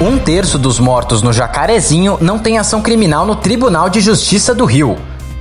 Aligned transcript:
Um 0.00 0.16
terço 0.16 0.60
dos 0.60 0.78
mortos 0.78 1.22
no 1.22 1.32
Jacarezinho 1.32 2.18
não 2.20 2.38
tem 2.38 2.56
ação 2.56 2.80
criminal 2.80 3.26
no 3.26 3.34
Tribunal 3.34 3.88
de 3.88 4.00
Justiça 4.00 4.54
do 4.54 4.64
Rio. 4.64 4.96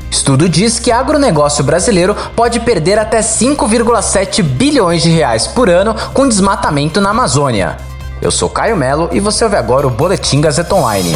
Estudo 0.09 0.49
diz 0.49 0.79
que 0.79 0.91
agronegócio 0.91 1.63
brasileiro 1.63 2.15
pode 2.35 2.59
perder 2.61 2.97
até 2.97 3.19
5,7 3.19 4.41
bilhões 4.41 5.03
de 5.03 5.11
reais 5.11 5.45
por 5.45 5.69
ano 5.69 5.95
com 6.11 6.27
desmatamento 6.27 6.99
na 6.99 7.11
Amazônia. 7.11 7.77
Eu 8.19 8.31
sou 8.31 8.49
Caio 8.49 8.75
Melo 8.75 9.09
e 9.11 9.19
você 9.19 9.43
ouve 9.43 9.57
agora 9.57 9.85
o 9.85 9.91
Boletim 9.91 10.41
Gazeta 10.41 10.73
Online. 10.73 11.13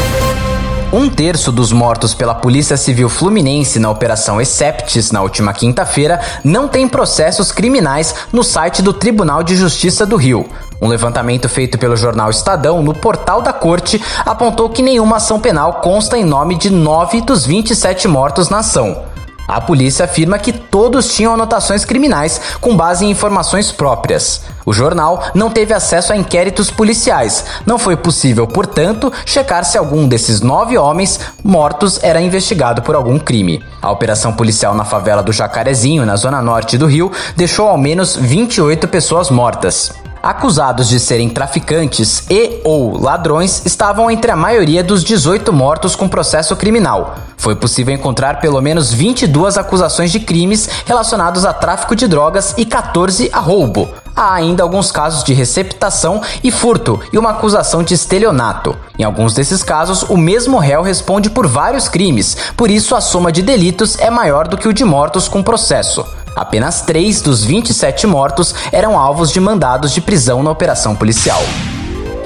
Um 0.92 1.10
terço 1.10 1.50
dos 1.50 1.72
mortos 1.72 2.14
pela 2.14 2.36
Polícia 2.36 2.76
Civil 2.76 3.08
Fluminense 3.08 3.80
na 3.80 3.90
Operação 3.90 4.40
Exceptis 4.40 5.10
na 5.10 5.20
última 5.20 5.52
quinta-feira 5.52 6.20
não 6.44 6.68
tem 6.68 6.86
processos 6.86 7.50
criminais 7.50 8.14
no 8.32 8.44
site 8.44 8.82
do 8.82 8.92
Tribunal 8.92 9.42
de 9.42 9.56
Justiça 9.56 10.06
do 10.06 10.14
Rio. 10.14 10.48
Um 10.82 10.88
levantamento 10.88 11.48
feito 11.48 11.78
pelo 11.78 11.96
jornal 11.96 12.28
Estadão 12.28 12.82
no 12.82 12.92
portal 12.92 13.40
da 13.40 13.52
corte 13.52 14.02
apontou 14.26 14.68
que 14.68 14.82
nenhuma 14.82 15.18
ação 15.18 15.38
penal 15.38 15.74
consta 15.74 16.18
em 16.18 16.24
nome 16.24 16.56
de 16.56 16.70
nove 16.70 17.20
dos 17.20 17.46
27 17.46 18.08
mortos 18.08 18.48
na 18.48 18.58
ação. 18.58 19.04
A 19.46 19.60
polícia 19.60 20.06
afirma 20.06 20.40
que 20.40 20.52
todos 20.52 21.14
tinham 21.14 21.34
anotações 21.34 21.84
criminais 21.84 22.40
com 22.60 22.76
base 22.76 23.04
em 23.04 23.10
informações 23.10 23.70
próprias. 23.70 24.42
O 24.66 24.72
jornal 24.72 25.22
não 25.36 25.50
teve 25.50 25.72
acesso 25.72 26.12
a 26.12 26.16
inquéritos 26.16 26.68
policiais. 26.68 27.44
Não 27.64 27.78
foi 27.78 27.94
possível, 27.94 28.44
portanto, 28.44 29.12
checar 29.24 29.64
se 29.64 29.78
algum 29.78 30.08
desses 30.08 30.40
nove 30.40 30.76
homens 30.76 31.20
mortos 31.44 32.02
era 32.02 32.20
investigado 32.20 32.82
por 32.82 32.96
algum 32.96 33.20
crime. 33.20 33.62
A 33.80 33.90
operação 33.92 34.32
policial 34.32 34.74
na 34.74 34.84
favela 34.84 35.22
do 35.22 35.32
Jacarezinho, 35.32 36.04
na 36.04 36.16
zona 36.16 36.42
norte 36.42 36.76
do 36.76 36.86
Rio, 36.86 37.12
deixou 37.36 37.68
ao 37.68 37.78
menos 37.78 38.16
28 38.16 38.88
pessoas 38.88 39.30
mortas 39.30 40.01
acusados 40.22 40.88
de 40.88 41.00
serem 41.00 41.28
traficantes 41.28 42.24
e 42.30 42.60
ou 42.64 42.96
ladrões 43.00 43.62
estavam 43.66 44.10
entre 44.10 44.30
a 44.30 44.36
maioria 44.36 44.84
dos 44.84 45.02
18 45.02 45.52
mortos 45.52 45.96
com 45.96 46.08
processo 46.08 46.54
criminal. 46.54 47.16
Foi 47.36 47.56
possível 47.56 47.92
encontrar 47.94 48.40
pelo 48.40 48.60
menos 48.60 48.92
22 48.92 49.58
acusações 49.58 50.12
de 50.12 50.20
crimes 50.20 50.68
relacionados 50.86 51.44
a 51.44 51.52
tráfico 51.52 51.96
de 51.96 52.06
drogas 52.06 52.54
e 52.56 52.64
14 52.64 53.30
a 53.32 53.40
roubo. 53.40 53.88
Há 54.14 54.34
ainda 54.34 54.62
alguns 54.62 54.92
casos 54.92 55.24
de 55.24 55.32
receptação 55.32 56.20
e 56.44 56.50
furto 56.50 57.00
e 57.12 57.18
uma 57.18 57.30
acusação 57.30 57.82
de 57.82 57.94
estelionato. 57.94 58.76
Em 58.98 59.04
alguns 59.04 59.32
desses 59.32 59.62
casos, 59.62 60.02
o 60.02 60.18
mesmo 60.18 60.58
réu 60.58 60.82
responde 60.82 61.30
por 61.30 61.46
vários 61.46 61.88
crimes, 61.88 62.36
por 62.54 62.70
isso 62.70 62.94
a 62.94 63.00
soma 63.00 63.32
de 63.32 63.40
delitos 63.40 63.98
é 63.98 64.10
maior 64.10 64.46
do 64.46 64.58
que 64.58 64.68
o 64.68 64.72
de 64.72 64.84
mortos 64.84 65.28
com 65.28 65.42
processo. 65.42 66.06
Apenas 66.42 66.80
três 66.80 67.22
dos 67.22 67.44
27 67.44 68.04
mortos 68.04 68.52
eram 68.72 68.98
alvos 68.98 69.30
de 69.30 69.38
mandados 69.38 69.92
de 69.92 70.00
prisão 70.00 70.42
na 70.42 70.50
operação 70.50 70.96
policial. 70.96 71.40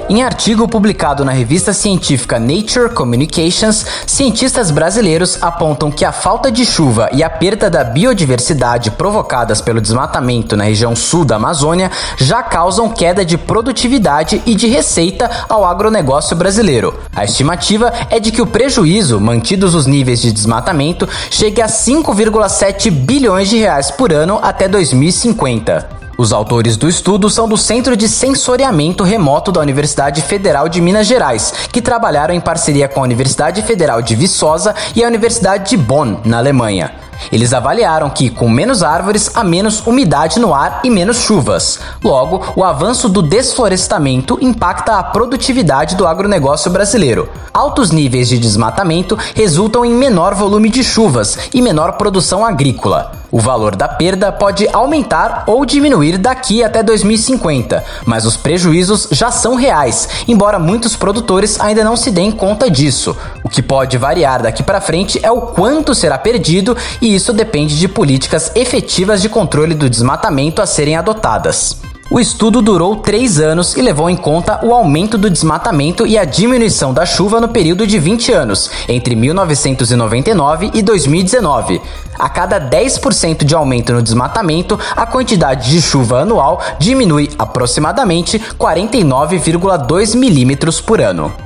Em 0.08 0.22
artigo 0.22 0.68
publicado 0.68 1.24
na 1.24 1.32
revista 1.32 1.72
científica 1.72 2.38
Nature 2.38 2.90
Communications, 2.94 3.84
cientistas 4.06 4.70
brasileiros 4.70 5.36
apontam 5.42 5.90
que 5.90 6.04
a 6.04 6.12
falta 6.12 6.48
de 6.48 6.64
chuva 6.64 7.10
e 7.12 7.24
a 7.24 7.28
perda 7.28 7.68
da 7.68 7.82
biodiversidade 7.82 8.92
provocadas 8.92 9.60
pelo 9.60 9.80
desmatamento 9.80 10.56
na 10.56 10.62
região 10.62 10.94
sul 10.94 11.24
da 11.24 11.34
Amazônia 11.34 11.90
já 12.16 12.40
causam 12.40 12.88
queda 12.88 13.24
de 13.24 13.36
produtividade 13.36 14.40
e 14.46 14.54
de 14.54 14.68
receita 14.68 15.28
ao 15.48 15.64
agronegócio 15.64 16.36
brasileiro. 16.36 16.94
A 17.12 17.24
estimativa 17.24 17.92
é 18.08 18.20
de 18.20 18.30
que 18.30 18.40
o 18.40 18.46
prejuízo, 18.46 19.20
mantidos 19.20 19.74
os 19.74 19.86
níveis 19.86 20.20
de 20.20 20.30
desmatamento, 20.30 21.08
chegue 21.32 21.60
a 21.60 21.66
5,7 21.66 22.92
bilhões 22.92 23.48
de 23.48 23.58
reais 23.58 23.90
por 23.90 24.12
ano 24.12 24.38
até 24.40 24.68
2050. 24.68 25.95
Os 26.18 26.32
autores 26.32 26.78
do 26.78 26.88
estudo 26.88 27.28
são 27.28 27.46
do 27.46 27.58
Centro 27.58 27.94
de 27.94 28.08
Sensoriamento 28.08 29.04
Remoto 29.04 29.52
da 29.52 29.60
Universidade 29.60 30.22
Federal 30.22 30.66
de 30.66 30.80
Minas 30.80 31.06
Gerais, 31.06 31.52
que 31.70 31.82
trabalharam 31.82 32.34
em 32.34 32.40
parceria 32.40 32.88
com 32.88 33.00
a 33.00 33.02
Universidade 33.02 33.60
Federal 33.62 34.00
de 34.00 34.16
Viçosa 34.16 34.74
e 34.94 35.04
a 35.04 35.06
Universidade 35.06 35.70
de 35.70 35.76
Bonn, 35.76 36.16
na 36.24 36.38
Alemanha. 36.38 37.05
Eles 37.30 37.52
avaliaram 37.52 38.10
que, 38.10 38.30
com 38.30 38.48
menos 38.48 38.82
árvores, 38.82 39.30
há 39.34 39.42
menos 39.42 39.86
umidade 39.86 40.38
no 40.38 40.54
ar 40.54 40.80
e 40.84 40.90
menos 40.90 41.18
chuvas. 41.18 41.78
Logo, 42.02 42.42
o 42.54 42.64
avanço 42.64 43.08
do 43.08 43.22
desflorestamento 43.22 44.38
impacta 44.40 44.98
a 44.98 45.02
produtividade 45.02 45.96
do 45.96 46.06
agronegócio 46.06 46.70
brasileiro. 46.70 47.28
Altos 47.52 47.90
níveis 47.90 48.28
de 48.28 48.38
desmatamento 48.38 49.18
resultam 49.34 49.84
em 49.84 49.94
menor 49.94 50.34
volume 50.34 50.68
de 50.68 50.82
chuvas 50.82 51.38
e 51.52 51.62
menor 51.62 51.92
produção 51.92 52.44
agrícola. 52.44 53.12
O 53.30 53.38
valor 53.38 53.76
da 53.76 53.86
perda 53.86 54.32
pode 54.32 54.66
aumentar 54.72 55.44
ou 55.46 55.66
diminuir 55.66 56.16
daqui 56.16 56.64
até 56.64 56.82
2050, 56.82 57.84
mas 58.06 58.24
os 58.24 58.34
prejuízos 58.34 59.08
já 59.10 59.30
são 59.30 59.56
reais, 59.56 60.08
embora 60.26 60.58
muitos 60.58 60.96
produtores 60.96 61.60
ainda 61.60 61.84
não 61.84 61.96
se 61.96 62.10
deem 62.10 62.32
conta 62.32 62.70
disso. 62.70 63.14
O 63.44 63.48
que 63.50 63.60
pode 63.60 63.98
variar 63.98 64.42
daqui 64.42 64.62
para 64.62 64.80
frente 64.80 65.20
é 65.22 65.30
o 65.30 65.42
quanto 65.42 65.94
será 65.94 66.16
perdido 66.16 66.74
e 66.98 67.05
isso 67.14 67.32
depende 67.32 67.78
de 67.78 67.88
políticas 67.88 68.50
efetivas 68.54 69.20
de 69.22 69.28
controle 69.28 69.74
do 69.74 69.88
desmatamento 69.88 70.60
a 70.62 70.66
serem 70.66 70.96
adotadas. 70.96 71.76
O 72.08 72.20
estudo 72.20 72.62
durou 72.62 72.96
três 72.96 73.40
anos 73.40 73.76
e 73.76 73.82
levou 73.82 74.08
em 74.08 74.16
conta 74.16 74.64
o 74.64 74.72
aumento 74.72 75.18
do 75.18 75.28
desmatamento 75.28 76.06
e 76.06 76.16
a 76.16 76.24
diminuição 76.24 76.94
da 76.94 77.04
chuva 77.04 77.40
no 77.40 77.48
período 77.48 77.84
de 77.84 77.98
20 77.98 78.32
anos, 78.32 78.70
entre 78.88 79.16
1999 79.16 80.70
e 80.72 80.82
2019. 80.82 81.80
A 82.16 82.28
cada 82.28 82.60
10% 82.60 83.44
de 83.44 83.56
aumento 83.56 83.92
no 83.92 84.02
desmatamento, 84.02 84.78
a 84.96 85.04
quantidade 85.04 85.68
de 85.68 85.82
chuva 85.82 86.20
anual 86.20 86.62
diminui 86.78 87.28
aproximadamente 87.36 88.38
49,2 88.56 90.16
milímetros 90.16 90.80
por 90.80 91.00
ano. 91.00 91.45